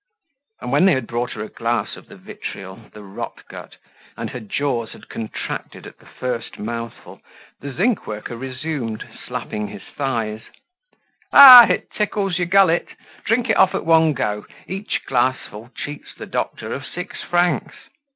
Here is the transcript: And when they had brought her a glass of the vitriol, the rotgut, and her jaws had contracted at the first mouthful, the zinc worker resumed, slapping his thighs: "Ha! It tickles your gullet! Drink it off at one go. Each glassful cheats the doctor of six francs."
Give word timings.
And 0.61 0.71
when 0.71 0.85
they 0.85 0.93
had 0.95 1.05
brought 1.05 1.33
her 1.33 1.43
a 1.43 1.47
glass 1.47 1.95
of 1.95 2.07
the 2.07 2.15
vitriol, 2.15 2.85
the 2.91 3.03
rotgut, 3.03 3.77
and 4.17 4.31
her 4.31 4.39
jaws 4.39 4.93
had 4.93 5.09
contracted 5.09 5.85
at 5.85 5.99
the 5.99 6.07
first 6.07 6.57
mouthful, 6.57 7.21
the 7.59 7.71
zinc 7.71 8.07
worker 8.07 8.35
resumed, 8.35 9.07
slapping 9.27 9.67
his 9.67 9.83
thighs: 9.95 10.41
"Ha! 11.31 11.67
It 11.69 11.91
tickles 11.91 12.39
your 12.39 12.47
gullet! 12.47 12.87
Drink 13.27 13.51
it 13.51 13.57
off 13.57 13.75
at 13.75 13.85
one 13.85 14.13
go. 14.13 14.47
Each 14.65 15.05
glassful 15.05 15.69
cheats 15.75 16.15
the 16.15 16.25
doctor 16.25 16.73
of 16.73 16.83
six 16.83 17.21
francs." 17.21 17.75